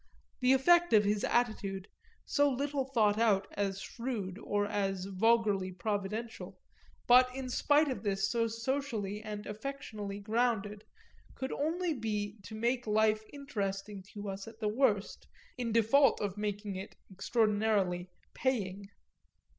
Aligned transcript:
The 0.39 0.53
effect 0.53 0.93
of 0.93 1.03
his 1.03 1.23
attitude, 1.23 1.87
so 2.25 2.49
little 2.49 2.85
thought 2.85 3.19
out 3.19 3.45
as 3.53 3.79
shrewd 3.81 4.39
or 4.39 4.65
as 4.65 5.05
vulgarly 5.05 5.71
providential, 5.73 6.57
but 7.05 7.29
in 7.35 7.51
spite 7.51 7.87
of 7.87 8.01
this 8.01 8.27
so 8.27 8.47
socially 8.47 9.21
and 9.21 9.45
affectionally 9.45 10.19
founded, 10.25 10.85
could 11.35 11.51
only 11.51 11.93
be 11.93 12.37
to 12.45 12.55
make 12.55 12.87
life 12.87 13.23
interesting 13.31 14.01
to 14.13 14.27
us 14.27 14.47
at 14.47 14.59
the 14.59 14.69
worst, 14.69 15.27
in 15.55 15.71
default 15.71 16.19
of 16.19 16.35
making 16.35 16.77
it 16.77 16.95
extraordinarily 17.11 18.09
"paying." 18.33 18.89